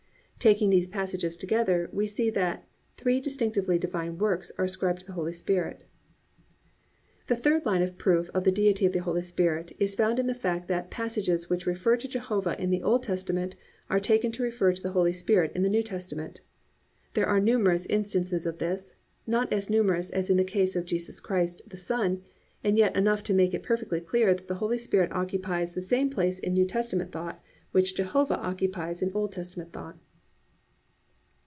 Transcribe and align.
Taking 0.41 0.71
these 0.71 0.87
passages 0.87 1.37
together, 1.37 1.87
we 1.93 2.07
see 2.07 2.31
that 2.31 2.65
three 2.97 3.21
distinctively 3.21 3.77
divine 3.77 4.17
works 4.17 4.51
are 4.57 4.65
ascribed 4.65 5.01
to 5.01 5.05
the 5.05 5.11
Holy 5.13 5.33
Spirit. 5.33 5.83
3. 7.27 7.27
The 7.27 7.35
third 7.35 7.63
line 7.63 7.83
of 7.83 7.95
proof 7.99 8.31
of 8.33 8.43
the 8.43 8.51
Deity 8.51 8.87
of 8.87 8.91
the 8.91 9.03
Holy 9.03 9.21
Spirit 9.21 9.75
is 9.77 9.93
found 9.93 10.17
in 10.17 10.25
the 10.25 10.33
fact 10.33 10.67
that 10.67 10.89
passages 10.89 11.47
which 11.47 11.67
refer 11.67 11.95
to 11.97 12.07
Jehovah 12.07 12.59
in 12.59 12.71
the 12.71 12.81
Old 12.81 13.03
Testament 13.03 13.55
are 13.87 13.99
taken 13.99 14.31
to 14.31 14.41
refer 14.41 14.73
to 14.73 14.81
the 14.81 14.93
Holy 14.93 15.13
Spirit 15.13 15.51
in 15.53 15.61
the 15.61 15.69
New 15.69 15.83
Testament. 15.83 16.41
There 17.13 17.27
are 17.27 17.39
numerous 17.39 17.85
instances 17.85 18.47
of 18.47 18.57
this, 18.57 18.95
not 19.27 19.53
as 19.53 19.69
numerous 19.69 20.09
as 20.09 20.31
in 20.31 20.37
the 20.37 20.43
case 20.43 20.75
of 20.75 20.85
Jesus 20.85 21.19
Christ, 21.19 21.61
the 21.67 21.77
Son, 21.77 22.23
and 22.63 22.79
yet 22.79 22.95
enough 22.97 23.21
to 23.25 23.35
make 23.35 23.53
it 23.53 23.61
perfectly 23.61 24.01
clear 24.01 24.33
that 24.33 24.47
the 24.47 24.55
Holy 24.55 24.79
Spirit 24.79 25.11
occupies 25.11 25.75
the 25.75 25.83
same 25.83 26.09
place 26.09 26.39
in 26.39 26.53
New 26.53 26.65
Testament 26.65 27.11
thought 27.11 27.39
which 27.73 27.95
Jehovah 27.95 28.39
occupies 28.39 29.03
in 29.03 29.11
Old 29.13 29.31
Testament 29.33 29.71
thought. 29.71 29.99